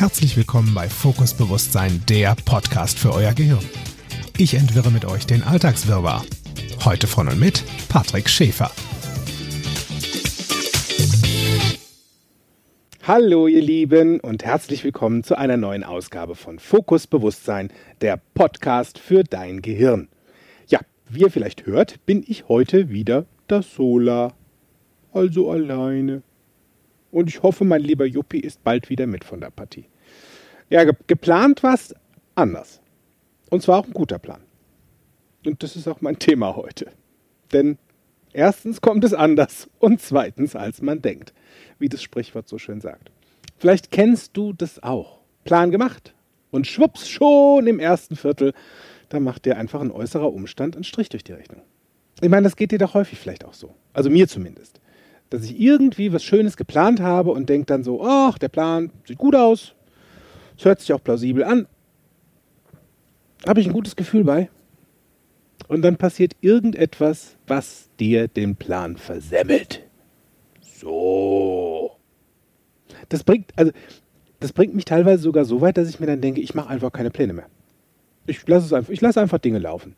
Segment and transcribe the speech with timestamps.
[0.00, 3.62] Herzlich willkommen bei Fokus Bewusstsein, der Podcast für euer Gehirn.
[4.38, 6.24] Ich entwirre mit euch den Alltagswirrwarr.
[6.86, 8.70] Heute von und mit Patrick Schäfer.
[13.02, 17.70] Hallo ihr Lieben und herzlich willkommen zu einer neuen Ausgabe von Fokus Bewusstsein,
[18.00, 20.08] der Podcast für dein Gehirn.
[20.66, 20.80] Ja,
[21.10, 24.32] wie ihr vielleicht hört, bin ich heute wieder das Sola,
[25.12, 26.22] also alleine.
[27.10, 29.86] Und ich hoffe, mein lieber Juppie ist bald wieder mit von der Partie.
[30.68, 31.94] Ja, ge geplant war es
[32.34, 32.80] anders.
[33.50, 34.42] Und zwar auch ein guter Plan.
[35.44, 36.92] Und das ist auch mein Thema heute.
[37.52, 37.78] Denn
[38.32, 41.32] erstens kommt es anders und zweitens, als man denkt,
[41.78, 43.10] wie das Sprichwort so schön sagt.
[43.58, 45.20] Vielleicht kennst du das auch.
[45.44, 46.14] Plan gemacht
[46.50, 48.52] und schwupps schon im ersten Viertel,
[49.08, 51.62] da macht dir einfach ein äußerer Umstand einen Strich durch die Rechnung.
[52.20, 53.74] Ich meine, das geht dir doch häufig vielleicht auch so.
[53.92, 54.80] Also mir zumindest
[55.30, 59.18] dass ich irgendwie was Schönes geplant habe und denke dann so, ach, der Plan sieht
[59.18, 59.74] gut aus,
[60.58, 61.66] es hört sich auch plausibel an,
[63.46, 64.50] habe ich ein gutes Gefühl bei.
[65.68, 69.82] Und dann passiert irgendetwas, was dir den Plan versemmelt.
[70.60, 71.92] So.
[73.08, 73.70] Das bringt, also,
[74.40, 76.90] das bringt mich teilweise sogar so weit, dass ich mir dann denke, ich mache einfach
[76.90, 77.46] keine Pläne mehr.
[78.26, 79.94] Ich lasse einfach, ich einfach Dinge laufen.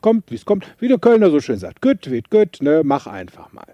[0.00, 0.66] Kommt, wie es kommt.
[0.78, 1.82] Wie der Kölner so schön sagt.
[1.82, 3.66] Gut, wird gut, ne, mach einfach mal.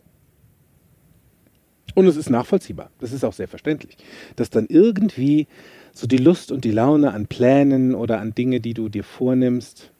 [1.95, 2.91] Und es ist nachvollziehbar.
[2.99, 3.97] Das ist auch sehr verständlich.
[4.37, 5.47] Dass dann irgendwie
[5.93, 9.93] so die Lust und die Laune an Plänen oder an Dinge, die du dir vornimmst,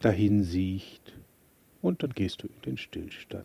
[0.00, 1.00] dahin sieht.
[1.82, 3.44] Und dann gehst du in den Stillstand.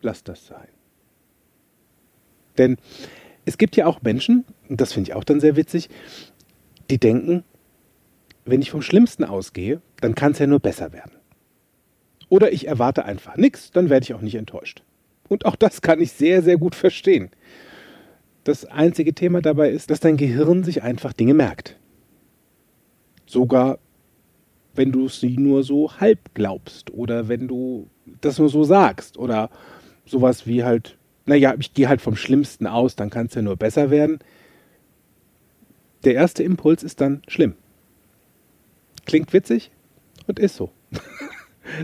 [0.00, 0.68] Lass das sein.
[2.56, 2.76] Denn
[3.44, 5.88] es gibt ja auch Menschen, und das finde ich auch dann sehr witzig,
[6.90, 7.44] die denken,
[8.44, 11.12] wenn ich vom Schlimmsten ausgehe, dann kann es ja nur besser werden.
[12.28, 14.82] Oder ich erwarte einfach nichts, dann werde ich auch nicht enttäuscht.
[15.28, 17.30] Und auch das kann ich sehr, sehr gut verstehen.
[18.44, 21.76] Das einzige Thema dabei ist, dass dein Gehirn sich einfach Dinge merkt.
[23.26, 23.78] Sogar
[24.78, 27.88] wenn du sie nur so halb glaubst oder wenn du
[28.20, 29.50] das nur so sagst oder
[30.06, 30.96] sowas wie halt,
[31.26, 34.20] naja, ich gehe halt vom Schlimmsten aus, dann kann es ja nur besser werden.
[36.04, 37.54] Der erste Impuls ist dann schlimm.
[39.04, 39.72] Klingt witzig
[40.28, 40.70] und ist so.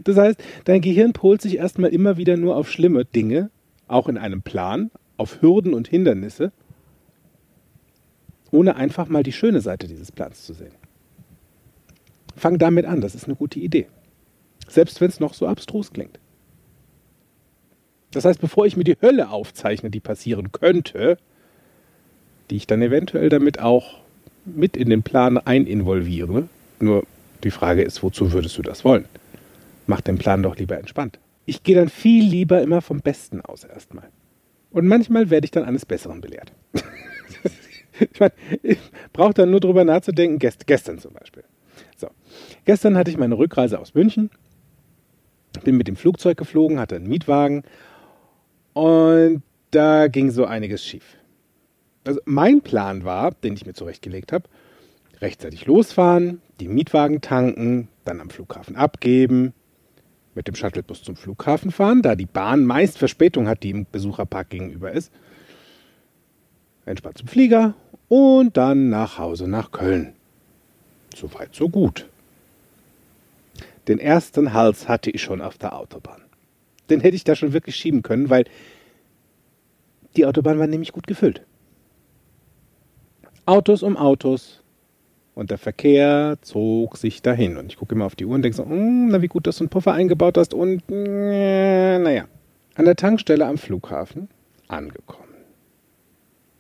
[0.05, 3.51] Das heißt, dein Gehirn polt sich erstmal immer wieder nur auf schlimme Dinge,
[3.89, 6.53] auch in einem Plan, auf Hürden und Hindernisse,
[8.51, 10.73] ohne einfach mal die schöne Seite dieses Plans zu sehen.
[12.37, 13.87] Fang damit an, das ist eine gute Idee.
[14.69, 16.19] Selbst wenn es noch so abstrus klingt.
[18.11, 21.19] Das heißt, bevor ich mir die Hölle aufzeichne, die passieren könnte,
[22.51, 23.99] die ich dann eventuell damit auch
[24.45, 26.49] mit in den Plan eininvolviere,
[26.81, 27.05] nur
[27.43, 29.07] die Frage ist, wozu würdest du das wollen?
[29.87, 31.19] Mach den Plan doch lieber entspannt.
[31.47, 34.09] Ich gehe dann viel lieber immer vom Besten aus erstmal.
[34.71, 36.53] Und manchmal werde ich dann eines Besseren belehrt.
[38.01, 38.79] ich meine, ich
[39.13, 41.45] brauche dann nur drüber nachzudenken, gest gestern zum Beispiel.
[41.97, 42.09] So,
[42.65, 44.31] gestern hatte ich meine Rückreise aus München,
[45.63, 47.63] bin mit dem Flugzeug geflogen, hatte einen Mietwagen
[48.73, 51.17] und da ging so einiges schief.
[52.05, 54.49] Also mein Plan war, den ich mir zurechtgelegt habe,
[55.21, 59.55] rechtzeitig losfahren, die Mietwagen tanken, dann am Flughafen abgeben,
[60.35, 64.51] mit dem Shuttlebus zum Flughafen fahren, da die Bahn meist Verspätung hat, die im Besucherpark
[64.51, 65.13] gegenüber ist.
[66.87, 67.75] Entspannt zum Flieger
[68.09, 70.15] und dann nach Hause nach Köln.
[71.15, 72.09] Soweit, so gut.
[73.89, 76.23] Den ersten Hals hatte ich schon auf der Autobahn.
[76.91, 78.45] Den hätte ich da schon wirklich schieben können, weil
[80.17, 81.43] die Autobahn war nämlich gut gefüllt.
[83.47, 84.63] Autos um Autos,
[85.35, 87.57] und der Verkehr zog sich dahin.
[87.57, 89.59] Und ich gucke immer auf die Uhr und denke so, hm, na wie gut, dass
[89.59, 90.55] du einen Puffer eingebaut hast.
[90.55, 92.25] Und äh, naja,
[92.75, 94.29] an der Tankstelle am Flughafen
[94.69, 95.25] angekommen.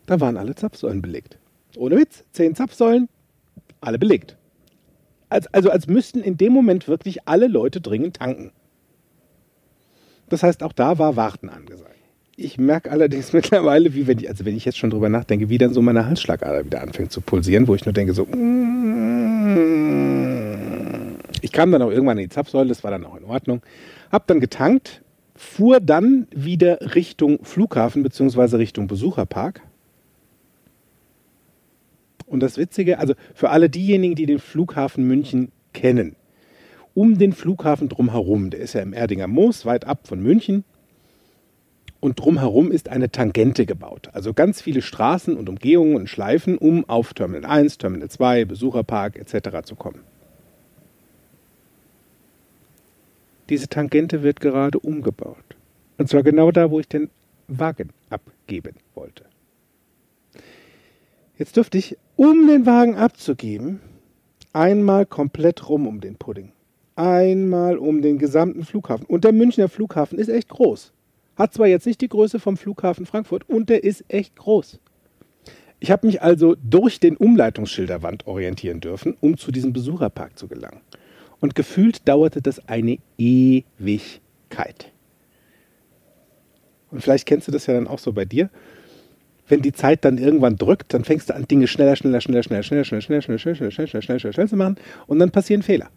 [0.06, 1.38] Da waren alle Zapfsäulen belegt.
[1.76, 3.08] Ohne Witz, zehn Zapfsäulen,
[3.80, 4.36] alle belegt.
[5.28, 8.52] Als, also als müssten in dem Moment wirklich alle Leute dringend tanken.
[10.28, 11.94] Das heißt, auch da war Warten angesagt.
[12.36, 15.58] Ich merke allerdings mittlerweile, wie wenn ich, also wenn ich jetzt schon drüber nachdenke, wie
[15.58, 18.73] dann so meine Halsschlagader wieder anfängt zu pulsieren, wo ich nur denke so, mm.
[21.40, 23.62] Ich kam dann auch irgendwann in die Zapfsäule, das war dann auch in Ordnung,
[24.10, 25.02] hab dann getankt,
[25.36, 28.56] fuhr dann wieder Richtung Flughafen bzw.
[28.56, 29.62] Richtung Besucherpark.
[32.26, 36.16] Und das Witzige, also für alle diejenigen, die den Flughafen München kennen,
[36.94, 40.64] um den Flughafen drumherum, der ist ja im Erdinger Moos, weit ab von München,
[42.04, 44.10] und drumherum ist eine Tangente gebaut.
[44.12, 49.16] Also ganz viele Straßen und Umgehungen und Schleifen, um auf Terminal 1, Terminal 2, Besucherpark
[49.16, 49.62] etc.
[49.64, 50.00] zu kommen.
[53.48, 55.56] Diese Tangente wird gerade umgebaut.
[55.96, 57.08] Und zwar genau da, wo ich den
[57.48, 59.24] Wagen abgeben wollte.
[61.38, 63.80] Jetzt dürfte ich, um den Wagen abzugeben,
[64.52, 66.52] einmal komplett rum um den Pudding.
[66.96, 69.06] Einmal um den gesamten Flughafen.
[69.06, 70.92] Und der Münchner Flughafen ist echt groß.
[71.36, 74.78] Hat zwar jetzt nicht die Größe vom Flughafen Frankfurt und der ist echt groß.
[75.80, 80.80] Ich habe mich also durch den Umleitungsschilderwand orientieren dürfen, um zu diesem Besucherpark zu gelangen.
[81.40, 84.92] Und gefühlt dauerte das eine Ewigkeit.
[86.90, 88.48] Und vielleicht kennst du das ja dann auch so bei dir.
[89.46, 92.62] Wenn die Zeit dann irgendwann drückt, dann fängst du an, Dinge schneller, schneller, schneller, schneller,
[92.62, 94.76] schneller, schneller, schneller, schneller, schneller, schneller, schneller, schneller, schneller, schnell zu machen
[95.06, 95.90] und dann passieren Fehler.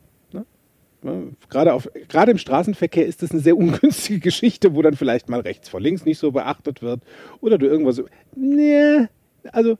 [1.50, 5.40] Gerade, auf, gerade im Straßenverkehr ist das eine sehr ungünstige Geschichte, wo dann vielleicht mal
[5.40, 7.02] rechts vor links nicht so beachtet wird
[7.42, 8.06] oder du irgendwas so.
[8.36, 9.08] Nee,
[9.52, 9.78] also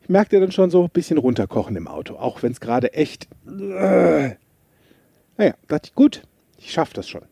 [0.00, 2.92] ich merke dir dann schon so ein bisschen runterkochen im Auto, auch wenn es gerade
[2.92, 3.28] echt.
[3.46, 4.36] Äh,
[5.36, 6.22] naja, dachte ich, gut,
[6.58, 7.22] ich schaffe das schon.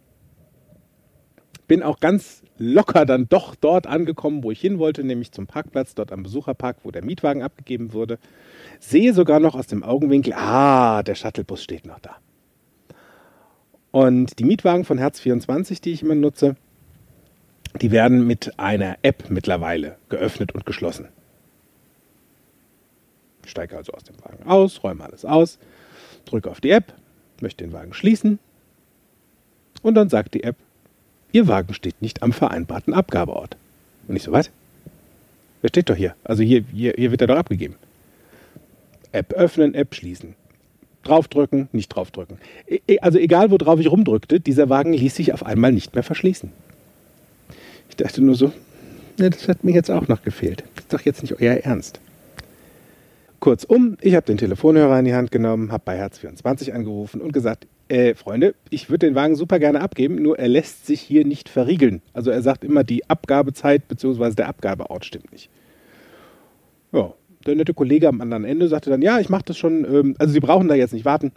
[1.67, 5.95] Bin auch ganz locker dann doch dort angekommen, wo ich hin wollte, nämlich zum Parkplatz,
[5.95, 8.19] dort am Besucherpark, wo der Mietwagen abgegeben wurde.
[8.79, 12.17] Sehe sogar noch aus dem Augenwinkel, ah, der Shuttlebus steht noch da.
[13.93, 16.57] Und die Mietwagen von Herz 24, die ich immer nutze,
[17.81, 21.09] die werden mit einer App mittlerweile geöffnet und geschlossen.
[23.45, 25.59] Ich steige also aus dem Wagen aus, räume alles aus,
[26.25, 26.93] drücke auf die App,
[27.41, 28.39] möchte den Wagen schließen
[29.83, 30.57] und dann sagt die App,
[31.33, 33.57] Ihr Wagen steht nicht am vereinbarten Abgabeort.
[34.09, 34.51] Und ich so, was?
[35.61, 36.17] Wer steht doch hier?
[36.25, 37.77] Also hier, hier, hier wird er doch abgegeben.
[39.13, 40.35] App öffnen, App schließen.
[41.03, 42.39] Draufdrücken, nicht draufdrücken.
[42.67, 46.03] E, e, also egal, worauf ich rumdrückte, dieser Wagen ließ sich auf einmal nicht mehr
[46.03, 46.53] verschließen.
[47.89, 48.53] Ich dachte nur so,
[49.19, 50.65] ne, das hat mir jetzt auch noch gefehlt.
[50.75, 52.01] Das ist doch jetzt nicht euer Ernst.
[53.41, 57.33] Kurzum, ich habe den Telefonhörer in die Hand genommen, habe bei Herz 24 angerufen und
[57.33, 61.25] gesagt, äh, Freunde, ich würde den Wagen super gerne abgeben, nur er lässt sich hier
[61.25, 62.03] nicht verriegeln.
[62.13, 64.35] Also er sagt immer, die Abgabezeit bzw.
[64.35, 65.49] der Abgabeort stimmt nicht.
[66.93, 67.15] Ja,
[67.47, 70.33] der nette Kollege am anderen Ende sagte dann, ja, ich mache das schon, ähm, also
[70.33, 71.33] Sie brauchen da jetzt nicht warten.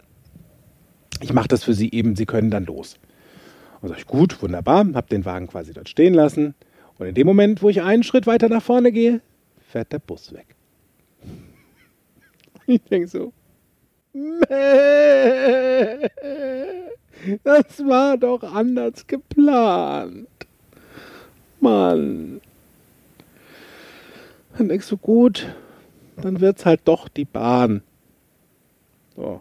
[1.20, 2.96] Ich mache das für Sie eben, Sie können dann los.
[3.80, 6.54] Und sage ich, gut, wunderbar, habe den Wagen quasi dort stehen lassen.
[6.98, 9.20] Und in dem Moment, wo ich einen Schritt weiter nach vorne gehe,
[9.68, 10.46] fährt der Bus weg.
[12.66, 13.34] Ich denke so,
[17.42, 20.28] das war doch anders geplant.
[21.60, 22.40] Mann.
[24.56, 25.54] Dann denkst du, gut,
[26.16, 27.82] dann wird es halt doch die Bahn.
[29.16, 29.40] So.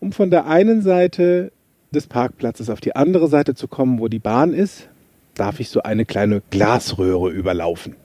[0.00, 1.52] Um von der einen Seite
[1.92, 4.88] des Parkplatzes auf die andere Seite zu kommen, wo die Bahn ist,
[5.34, 7.96] darf ich so eine kleine Glasröhre überlaufen.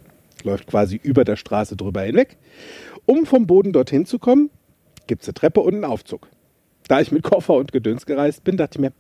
[0.44, 2.38] Läuft quasi über der Straße drüber hinweg.
[3.06, 4.50] Um vom Boden dorthin zu kommen,
[5.08, 6.28] gibt es eine Treppe und einen Aufzug.
[6.88, 8.94] Da ich mit Koffer und Gedöns gereist bin, dachte ich mir,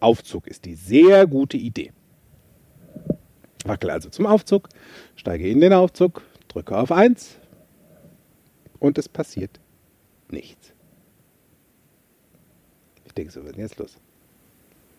[0.00, 1.92] Aufzug ist die sehr gute Idee.
[3.64, 4.68] Wackel also zum Aufzug,
[5.16, 7.38] steige in den Aufzug, drücke auf 1,
[8.86, 9.60] und es passiert
[10.30, 10.72] nichts.
[13.04, 13.96] Ich denke so, was ist denn jetzt los?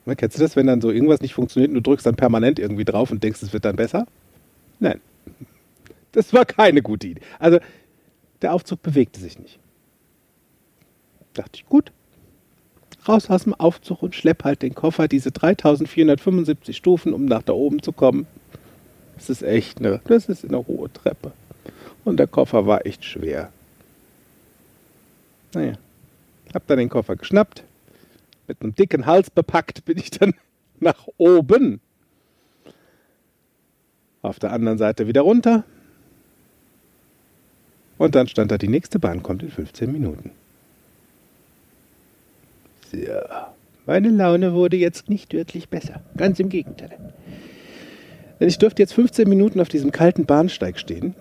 [0.06, 2.60] Und kennst du das, wenn dann so irgendwas nicht funktioniert und du drückst dann permanent
[2.60, 4.08] irgendwie drauf und denkst, es wird dann besser?
[4.80, 5.02] Nein.
[6.14, 7.22] Das war keine gute Idee.
[7.40, 7.60] Also,
[8.42, 9.60] der Aufzug bewegte sich nicht.
[11.34, 11.92] Dachte ich, gut.
[13.08, 17.54] Raus aus dem Aufzug und schlepp halt den Koffer, diese 3475 Stufen, um nach da
[17.54, 18.28] oben zu kommen.
[19.16, 21.32] Das ist echt eine, das ist eine hohe Treppe.
[22.06, 23.52] Und der Koffer war echt schwer.
[25.58, 25.74] Naja,
[26.54, 27.64] hab dann den Koffer geschnappt,
[28.48, 30.36] mit einem dicken Hals bepackt bin ich dann
[30.80, 31.82] nach oben.
[34.22, 35.64] Auf der anderen Seite wieder runter.
[37.98, 40.30] Und dann stand da, die nächste Bahn kommt in 15 Minuten.
[42.92, 42.98] So,
[43.88, 46.02] meine Laune wurde jetzt nicht wirklich besser.
[46.16, 47.14] Ganz im Gegenteil.
[48.40, 51.16] Denn ich durfte jetzt 15 Minuten auf diesem kalten Bahnsteig stehen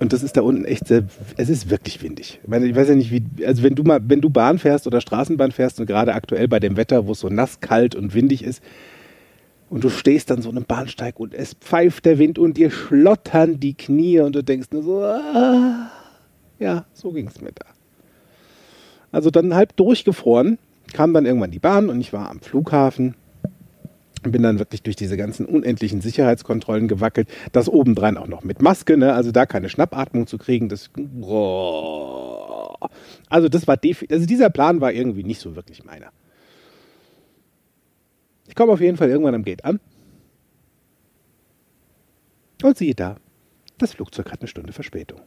[0.00, 1.04] und das ist da unten echt sehr,
[1.36, 2.40] es ist wirklich windig.
[2.42, 4.86] Ich, meine, ich weiß ja nicht, wie, also wenn du mal, wenn du Bahn fährst
[4.86, 8.14] oder Straßenbahn fährst und gerade aktuell bei dem Wetter, wo es so nass, kalt und
[8.14, 8.62] windig ist,
[9.68, 13.60] und du stehst dann so einem Bahnsteig und es pfeift der Wind und dir schlottern
[13.60, 15.90] die Knie und du denkst nur so, ah,
[16.58, 17.66] ja, so ging es mir da.
[19.12, 20.58] Also dann halb durchgefroren,
[20.92, 23.14] kam dann irgendwann die Bahn und ich war am Flughafen
[24.22, 27.28] bin dann wirklich durch diese ganzen unendlichen Sicherheitskontrollen gewackelt.
[27.52, 29.14] Das obendrein auch noch mit Maske, ne?
[29.14, 30.68] also da keine Schnappatmung zu kriegen.
[30.68, 30.90] Das,
[33.28, 33.78] also das war
[34.10, 36.12] also dieser Plan war irgendwie nicht so wirklich meiner.
[38.46, 39.80] Ich komme auf jeden Fall irgendwann am Gate an.
[42.62, 43.16] Und siehe da,
[43.78, 45.20] das Flugzeug hat eine Stunde Verspätung.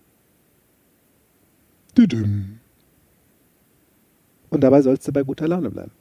[4.50, 5.92] Und dabei sollst du bei guter Laune bleiben.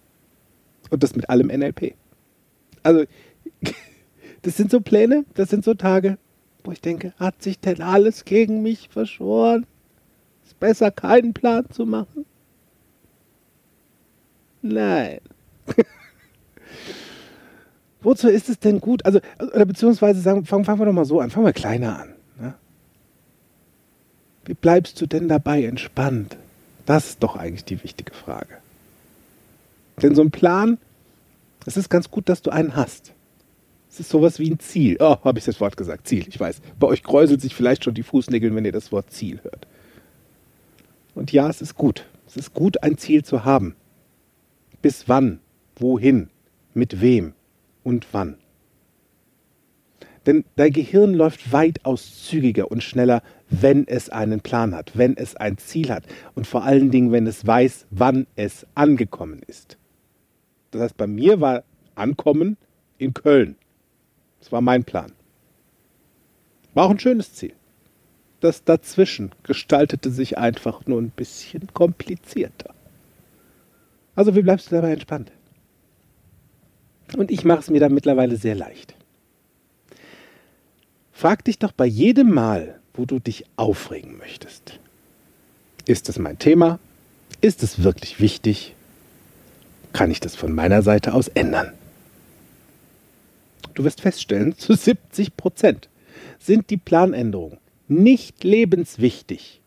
[0.91, 1.95] Und das mit allem NLP
[2.83, 3.05] also,
[4.43, 6.19] das sind so Pläne, das sind so Tage.
[6.65, 9.67] wo ich denke, hat sich denn alles gegen mich verschworen?
[10.45, 12.25] Ist besser, keinen Plan zu machen?
[14.63, 15.21] Nein.
[18.01, 19.05] Wozu ist es denn gut?
[19.05, 22.09] Also, oder beziehungsweise sagen, fangen, fangen wir doch mal so an, fangen wir kleiner an.
[22.41, 22.55] Ne?
[24.45, 26.37] Wie bleibst du denn dabei entspannt?
[26.87, 28.59] Das ist doch eigentlich die wichtige Frage.
[30.03, 30.79] Denn so ein Plan,
[31.67, 33.15] es ist ganz gut, dass du einen hast.
[33.91, 34.97] Es ist sowas wie ein Ziel.
[35.01, 36.63] Oh, habe ich das Wort gesagt, Ziel, ich weiß.
[36.81, 39.67] Bei euch kräuselt sich vielleicht schon die Fußnägel, wenn ihr das Wort Ziel hört.
[41.15, 42.07] Und ja, es ist gut.
[42.27, 43.77] Es ist gut, ein Ziel zu haben.
[44.81, 45.41] Bis wann?
[45.77, 46.31] Wohin?
[46.73, 47.35] Mit wem?
[47.85, 48.39] Und wann?
[50.25, 55.37] Denn dein Gehirn läuft weitaus zügiger und schneller, wenn es einen Plan hat, wenn es
[55.37, 56.05] ein Ziel hat
[56.35, 59.77] und vor allen Dingen, wenn es weiß, wann es angekommen ist.
[60.73, 61.63] Das heißt, bei mir war
[61.95, 62.57] Ankommen
[62.99, 63.57] in Köln.
[64.41, 65.13] Das war mein Plan.
[66.75, 67.53] War auch ein schönes Ziel.
[68.41, 72.75] Das dazwischen gestaltete sich einfach nur ein bisschen komplizierter.
[74.17, 75.31] Also wie bleibst du dabei entspannt?
[77.17, 78.95] Und ich mache es mir da mittlerweile sehr leicht.
[81.13, 84.81] Frag dich doch bei jedem Mal, wo du dich aufregen möchtest.
[85.87, 86.79] Ist es mein Thema?
[87.41, 88.75] Ist es wirklich wichtig?
[89.93, 91.73] Kann ich das von meiner Seite aus ändern?
[93.75, 95.89] Du wirst feststellen, zu 70 Prozent
[96.39, 97.59] sind die Planänderungen
[97.89, 99.61] nicht lebenswichtig,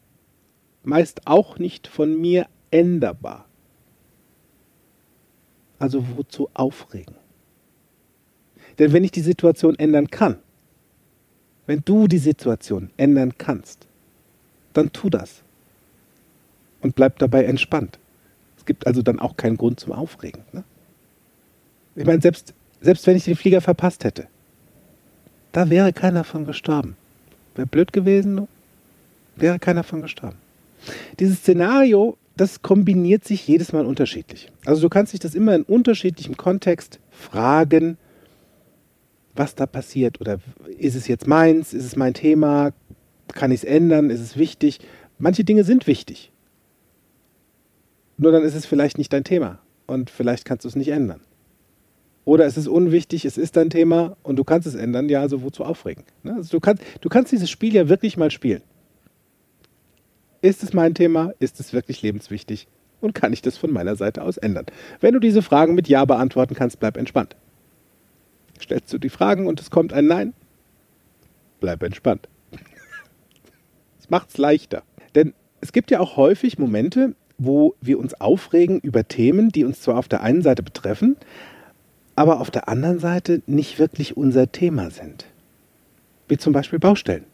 [0.84, 3.46] meist auch nicht von mir änderbar.
[5.80, 7.16] Also wozu aufregen?
[8.80, 10.38] Denn wenn ich die Situation ändern kann,
[11.66, 13.88] wenn du die Situation ändern kannst,
[14.74, 15.42] dann tu das.
[16.82, 17.98] Und bleib dabei entspannt.
[18.66, 20.42] Es gibt also dann auch keinen Grund zum Aufregen.
[20.52, 20.64] Ne?
[21.96, 24.26] Ich meine, selbst, selbst wenn ich den Flieger verpasst hätte,
[25.52, 26.98] da wäre keiner von gestorben.
[27.54, 28.48] Wäre blöd gewesen,
[29.36, 30.38] wäre keiner von gestorben.
[31.20, 34.52] Dieses Szenario, das kombiniert sich jedes Mal unterschiedlich.
[34.66, 38.00] Also du kannst dich das immer in unterschiedlichem Kontext fragen,
[39.36, 40.20] was da passiert.
[40.22, 40.40] Oder
[40.80, 41.72] ist es jetzt meins?
[41.72, 42.74] Ist es mein Thema?
[43.32, 44.10] Kann ich es ändern?
[44.10, 44.80] Ist es wichtig?
[45.20, 46.32] Manche Dinge sind wichtig.
[48.18, 49.60] Nur dann ist es vielleicht nicht dein Thema.
[49.88, 51.22] Und vielleicht kannst du es nicht ändern.
[52.26, 55.10] Oder es ist unwichtig, es ist dein Thema und du kannst es ändern.
[55.10, 56.04] Ja, also wozu aufregen?
[56.24, 56.34] Ne?
[56.34, 58.64] Also du, kannst, du kannst dieses Spiel ja wirklich mal spielen.
[60.42, 61.34] Ist es mein Thema?
[61.40, 62.68] Ist es wirklich lebenswichtig?
[63.00, 64.66] Und kann ich das von meiner Seite aus ändern?
[65.00, 67.36] Wenn du diese Fragen mit Ja beantworten kannst, bleib entspannt.
[68.60, 70.34] Stellst du die Fragen und es kommt ein Nein?
[71.60, 72.28] Bleib entspannt.
[74.00, 74.84] Es macht es leichter.
[75.16, 79.82] Denn es gibt ja auch häufig Momente, wo wir uns aufregen über Themen, die uns
[79.82, 81.18] zwar auf der einen Seite betreffen,
[82.16, 85.26] aber auf der anderen Seite nicht wirklich unser Thema sind.
[86.28, 87.26] Wie zum Beispiel Baustellen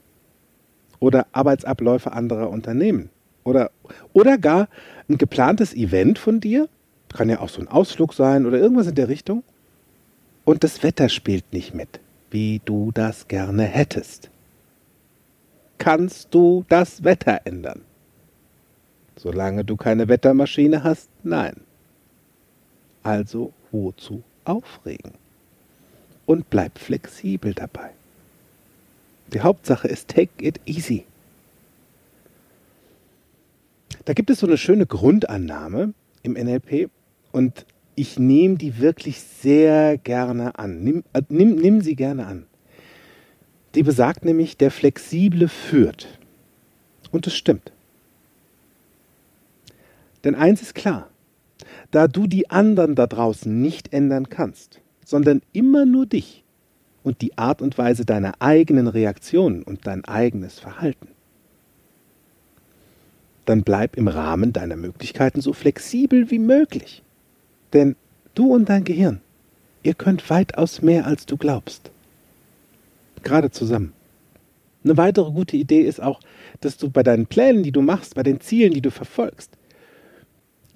[0.99, 3.09] oder Arbeitsabläufe anderer Unternehmen
[3.43, 3.71] oder,
[4.13, 4.67] oder gar
[5.09, 6.67] ein geplantes Event von dir,
[7.09, 9.43] kann ja auch so ein Ausflug sein oder irgendwas in der Richtung,
[10.43, 11.99] und das Wetter spielt nicht mit,
[12.31, 14.29] wie du das gerne hättest.
[15.77, 17.81] Kannst du das Wetter ändern?
[19.21, 21.53] Solange du keine Wettermaschine hast, nein.
[23.03, 25.11] Also wozu aufregen?
[26.25, 27.91] Und bleib flexibel dabei.
[29.31, 31.05] Die Hauptsache ist take it easy.
[34.05, 36.89] Da gibt es so eine schöne Grundannahme im NLP
[37.31, 40.83] und ich nehme die wirklich sehr gerne an.
[40.83, 42.47] Nimm, äh, nimm, nimm sie gerne an.
[43.75, 46.07] Die besagt nämlich, der Flexible führt.
[47.11, 47.71] Und es stimmt.
[50.23, 51.09] Denn eins ist klar,
[51.91, 56.43] da du die anderen da draußen nicht ändern kannst, sondern immer nur dich
[57.03, 61.07] und die Art und Weise deiner eigenen Reaktionen und dein eigenes Verhalten,
[63.45, 67.03] dann bleib im Rahmen deiner Möglichkeiten so flexibel wie möglich.
[67.73, 67.95] Denn
[68.35, 69.21] du und dein Gehirn,
[69.83, 71.91] ihr könnt weitaus mehr, als du glaubst.
[73.23, 73.93] Gerade zusammen.
[74.83, 76.19] Eine weitere gute Idee ist auch,
[76.59, 79.51] dass du bei deinen Plänen, die du machst, bei den Zielen, die du verfolgst,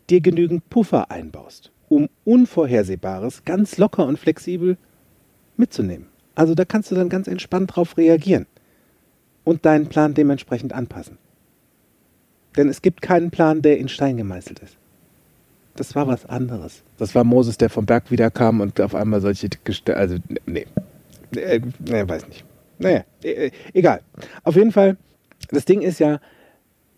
[0.10, 4.78] dir genügend Puffer einbaust, um Unvorhersehbares ganz locker und flexibel
[5.58, 6.08] mitzunehmen.
[6.36, 8.46] Also da kannst du dann ganz entspannt drauf reagieren
[9.44, 11.18] und deinen Plan dementsprechend anpassen.
[12.58, 14.78] Denn es gibt keinen Plan, der in Stein gemeißelt ist
[15.76, 16.82] das war was anderes.
[16.98, 20.66] Das war Moses, der vom Berg wiederkam und auf einmal solche Gestelle, also nee,
[21.32, 22.46] nee, nee, weiß nicht.
[22.80, 24.02] Naja, e, e, egal.
[24.44, 24.98] Auf jeden Fall,
[25.50, 26.20] das Ding ist ja,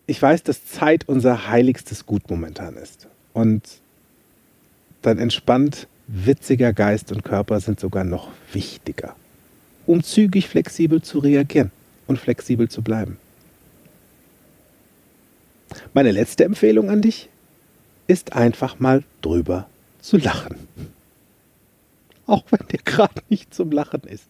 [0.08, 3.06] ich weiß, dass Zeit unser heiligstes Gut momentan ist.
[3.34, 3.62] Und
[5.02, 9.14] dann entspannt, witziger Geist und Körper sind sogar noch wichtiger,
[9.86, 11.70] um zügig flexibel zu reagieren
[12.06, 13.18] und flexibel zu bleiben.
[15.92, 17.28] Meine letzte Empfehlung an dich
[18.06, 19.68] ist einfach mal drüber
[20.00, 20.56] zu lachen.
[22.26, 24.24] Auch wenn dir gerade nicht zum Lachen ist.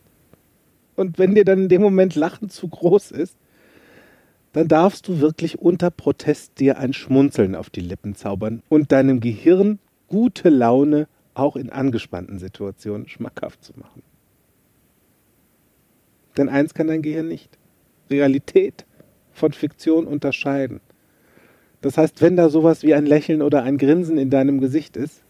[0.97, 3.37] Und wenn dir dann in dem Moment Lachen zu groß ist,
[4.53, 9.21] dann darfst du wirklich unter Protest dir ein Schmunzeln auf die Lippen zaubern und deinem
[9.21, 9.79] Gehirn
[10.09, 14.03] gute Laune auch in angespannten Situationen schmackhaft zu machen.
[16.37, 17.51] Denn eins kann dein Gehirn nicht.
[18.11, 18.85] Realität
[19.33, 20.81] von Fiktion unterscheiden.
[21.81, 25.23] Das heißt, wenn da sowas wie ein Lächeln oder ein Grinsen in deinem Gesicht ist,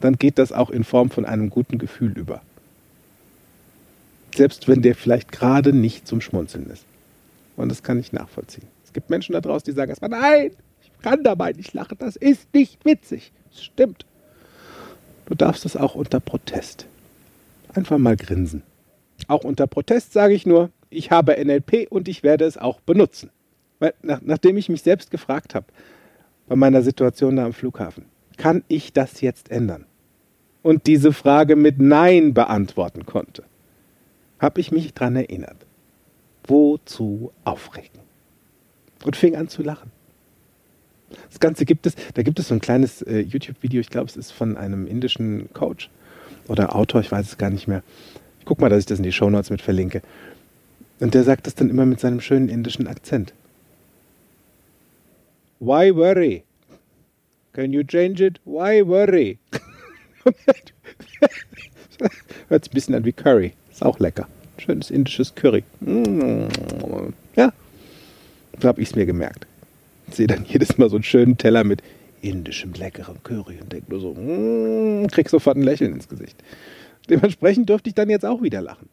[0.00, 2.42] dann geht das auch in Form von einem guten Gefühl über.
[4.34, 6.84] Selbst wenn der vielleicht gerade nicht zum Schmunzeln ist.
[7.56, 8.68] Und das kann ich nachvollziehen.
[8.84, 10.50] Es gibt Menschen da draußen, die sagen erstmal, nein,
[10.82, 13.32] ich kann dabei nicht lachen, das ist nicht witzig.
[13.50, 14.06] Das stimmt.
[15.26, 16.86] Du darfst es auch unter Protest.
[17.74, 18.62] Einfach mal grinsen.
[19.28, 23.30] Auch unter Protest sage ich nur, ich habe NLP und ich werde es auch benutzen.
[23.78, 25.66] Weil, nach, nachdem ich mich selbst gefragt habe,
[26.46, 29.86] bei meiner Situation da am Flughafen, kann ich das jetzt ändern?
[30.62, 33.44] Und diese Frage mit Nein beantworten konnte,
[34.38, 35.66] habe ich mich daran erinnert.
[36.46, 38.00] Wozu aufregen?
[39.04, 39.90] Und fing an zu lachen.
[41.28, 44.16] Das Ganze gibt es, da gibt es so ein kleines äh, YouTube-Video, ich glaube, es
[44.16, 45.90] ist von einem indischen Coach
[46.48, 47.82] oder Autor, ich weiß es gar nicht mehr.
[48.40, 50.02] Ich guck mal, dass ich das in die Show Notes mit verlinke.
[50.98, 53.32] Und der sagt das dann immer mit seinem schönen indischen Akzent.
[55.60, 56.44] Why worry?
[57.52, 58.40] Can you change it?
[58.44, 59.38] Why worry?
[62.48, 63.54] Hört sich ein bisschen an wie Curry.
[63.70, 64.28] Ist auch lecker.
[64.66, 65.62] Schönes indisches Curry.
[67.36, 67.52] Ja,
[68.60, 69.46] so habe ich es mir gemerkt.
[70.10, 71.82] Sehe dann jedes Mal so einen schönen Teller mit
[72.20, 76.36] indischem leckerem Curry und denke nur so, mm, krieg sofort ein Lächeln ins Gesicht.
[77.08, 78.88] Dementsprechend dürfte ich dann jetzt auch wieder lachen.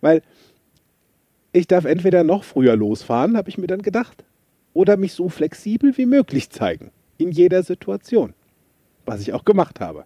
[0.00, 0.22] Weil
[1.52, 4.24] ich darf entweder noch früher losfahren, habe ich mir dann gedacht,
[4.74, 8.34] oder mich so flexibel wie möglich zeigen, in jeder Situation,
[9.06, 10.04] was ich auch gemacht habe.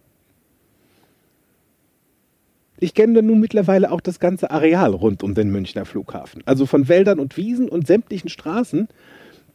[2.83, 6.43] Ich kenne nun mittlerweile auch das ganze Areal rund um den Münchner Flughafen.
[6.45, 8.89] Also von Wäldern und Wiesen und sämtlichen Straßen,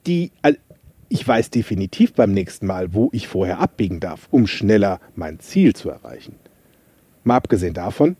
[0.07, 0.33] die.
[1.11, 5.75] Ich weiß definitiv beim nächsten Mal, wo ich vorher abbiegen darf, um schneller mein Ziel
[5.77, 6.37] zu erreichen.
[7.23, 8.17] Mal abgesehen davon,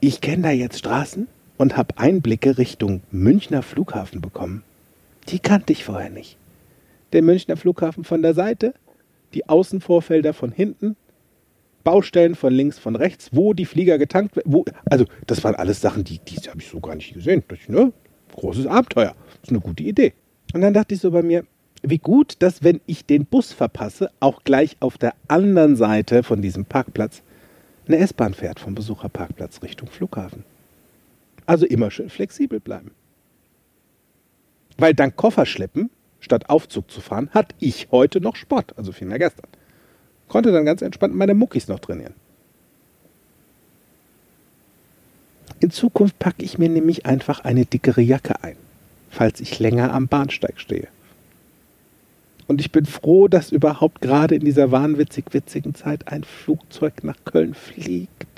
[0.00, 4.64] ich kenne da jetzt Straßen und habe Einblicke Richtung Münchner Flughafen bekommen.
[5.28, 6.36] Die kannte ich vorher nicht.
[7.12, 8.74] Der Münchner Flughafen von der Seite,
[9.34, 10.96] die Außenvorfelder von hinten,
[11.84, 14.64] Baustellen von links, von rechts, wo die Flieger getankt werden.
[14.90, 17.42] also, das waren alles Sachen, die, die habe ich so gar nicht gesehen.
[17.48, 17.92] Das, ne?
[18.34, 19.14] Großes Abenteuer.
[19.26, 20.12] Das ist eine gute Idee.
[20.52, 21.44] Und dann dachte ich so bei mir,
[21.82, 26.42] wie gut, dass wenn ich den Bus verpasse, auch gleich auf der anderen Seite von
[26.42, 27.22] diesem Parkplatz
[27.88, 30.44] eine S-Bahn fährt vom Besucherparkplatz Richtung Flughafen.
[31.46, 32.92] Also immer schön flexibel bleiben.
[34.78, 35.90] Weil dank Kofferschleppen
[36.20, 39.48] statt Aufzug zu fahren, hatte ich heute noch Sport, also vielmehr gestern.
[40.30, 42.14] Konnte dann ganz entspannt meine Muckis noch trainieren.
[45.58, 48.56] In Zukunft packe ich mir nämlich einfach eine dickere Jacke ein,
[49.10, 50.86] falls ich länger am Bahnsteig stehe.
[52.46, 57.16] Und ich bin froh, dass überhaupt gerade in dieser wahnwitzig witzigen Zeit ein Flugzeug nach
[57.24, 58.28] Köln fliegt.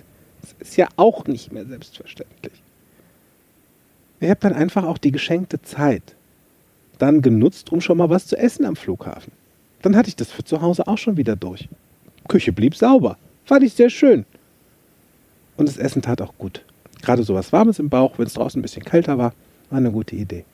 [0.41, 2.63] Das ist ja auch nicht mehr selbstverständlich.
[4.19, 6.17] Ich habe dann einfach auch die geschenkte Zeit
[6.99, 9.42] dann genutzt, um schon mal was zu essen am Flughafen.
[9.83, 11.69] Dann hatte ich das für zu Hause auch schon wieder durch.
[12.29, 13.17] Küche blieb sauber.
[13.45, 14.25] Fand ich sehr schön.
[15.57, 16.65] Und das Essen tat auch gut.
[17.03, 19.35] Gerade so was Warmes im Bauch, wenn es draußen ein bisschen kälter war,
[19.71, 20.45] war eine gute Idee.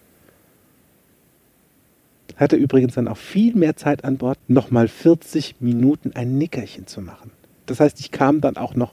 [2.36, 7.00] Hatte übrigens dann auch viel mehr Zeit an Bord, nochmal 40 Minuten ein Nickerchen zu
[7.00, 7.30] machen.
[7.66, 8.92] Das heißt, ich kam dann auch noch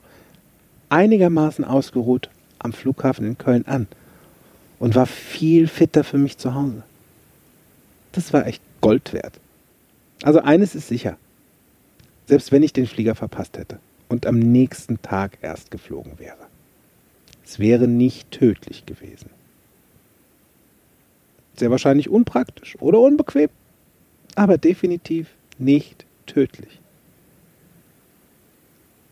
[0.88, 3.86] einigermaßen ausgeruht am Flughafen in Köln an
[4.78, 6.82] und war viel fitter für mich zu Hause
[8.16, 9.38] das war echt Gold wert.
[10.22, 11.16] Also eines ist sicher.
[12.26, 16.46] Selbst wenn ich den Flieger verpasst hätte und am nächsten Tag erst geflogen wäre,
[17.44, 19.30] es wäre nicht tödlich gewesen.
[21.56, 23.48] Sehr wahrscheinlich unpraktisch oder unbequem,
[24.34, 26.80] aber definitiv nicht tödlich.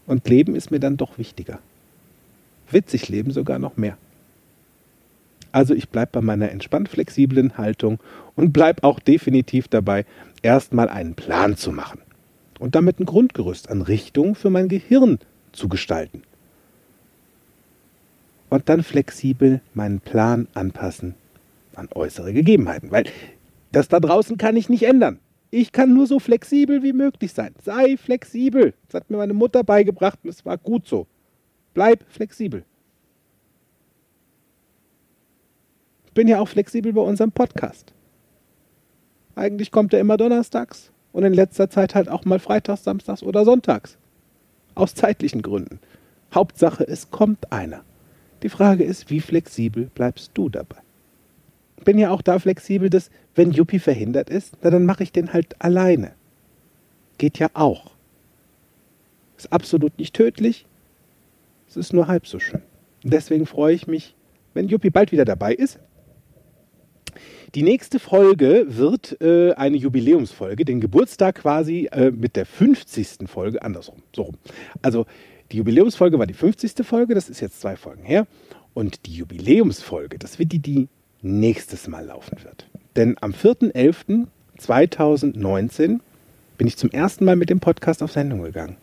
[0.06, 1.60] Und Leben ist mir dann doch wichtiger.
[2.70, 3.96] Witzig leben sogar noch mehr.
[5.54, 8.00] Also ich bleibe bei meiner entspannt flexiblen Haltung
[8.34, 10.04] und bleibe auch definitiv dabei,
[10.42, 12.00] erstmal einen Plan zu machen
[12.58, 15.20] und damit ein Grundgerüst an Richtung für mein Gehirn
[15.52, 16.22] zu gestalten.
[18.50, 21.14] Und dann flexibel meinen Plan anpassen
[21.76, 23.04] an äußere Gegebenheiten, weil
[23.70, 25.20] das da draußen kann ich nicht ändern.
[25.52, 27.54] Ich kann nur so flexibel wie möglich sein.
[27.62, 28.74] Sei flexibel.
[28.88, 31.06] Das hat mir meine Mutter beigebracht und es war gut so.
[31.74, 32.64] Bleib flexibel.
[36.14, 37.92] Bin ja auch flexibel bei unserem Podcast.
[39.34, 43.44] Eigentlich kommt er immer donnerstags und in letzter Zeit halt auch mal freitags, samstags oder
[43.44, 43.98] sonntags.
[44.74, 45.80] Aus zeitlichen Gründen.
[46.32, 47.82] Hauptsache, es kommt einer.
[48.42, 50.76] Die Frage ist, wie flexibel bleibst du dabei?
[51.84, 55.32] Bin ja auch da flexibel, dass wenn Yuppie verhindert ist, na, dann mache ich den
[55.32, 56.12] halt alleine.
[57.18, 57.92] Geht ja auch.
[59.36, 60.66] Ist absolut nicht tödlich.
[61.68, 62.62] Es ist nur halb so schön.
[63.02, 64.14] Deswegen freue ich mich,
[64.54, 65.78] wenn Yuppie bald wieder dabei ist.
[67.54, 73.26] Die nächste Folge wird äh, eine Jubiläumsfolge, den Geburtstag quasi äh, mit der 50.
[73.26, 74.36] Folge, andersrum, so rum.
[74.82, 75.06] Also
[75.52, 76.86] die Jubiläumsfolge war die 50.
[76.86, 78.26] Folge, das ist jetzt zwei Folgen her.
[78.72, 80.88] Und die Jubiläumsfolge, das wird die, die
[81.22, 82.66] nächstes Mal laufen wird.
[82.96, 86.00] Denn am 4.11.2019
[86.58, 88.76] bin ich zum ersten Mal mit dem Podcast auf Sendung gegangen.